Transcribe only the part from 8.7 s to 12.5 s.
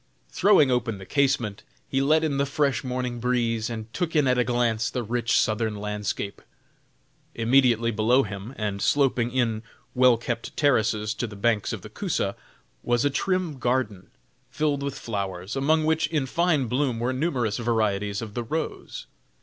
sloping in well kept terraces to the banks of the Coosa,